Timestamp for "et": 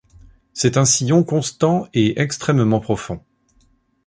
1.93-2.19